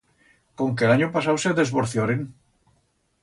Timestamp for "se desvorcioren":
1.43-2.23